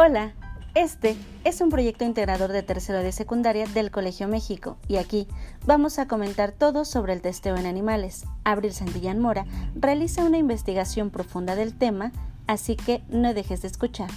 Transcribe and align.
Hola, 0.00 0.32
este 0.76 1.16
es 1.42 1.60
un 1.60 1.70
proyecto 1.70 2.04
integrador 2.04 2.52
de 2.52 2.62
tercero 2.62 3.00
de 3.00 3.10
secundaria 3.10 3.66
del 3.66 3.90
Colegio 3.90 4.28
México 4.28 4.76
y 4.86 4.94
aquí 4.94 5.26
vamos 5.66 5.98
a 5.98 6.06
comentar 6.06 6.52
todo 6.52 6.84
sobre 6.84 7.14
el 7.14 7.20
testeo 7.20 7.56
en 7.56 7.66
animales. 7.66 8.24
Abril 8.44 8.72
Santillán 8.72 9.18
Mora 9.18 9.44
realiza 9.74 10.22
una 10.22 10.38
investigación 10.38 11.10
profunda 11.10 11.56
del 11.56 11.76
tema, 11.76 12.12
así 12.46 12.76
que 12.76 13.02
no 13.08 13.34
dejes 13.34 13.62
de 13.62 13.66
escuchar. 13.66 14.10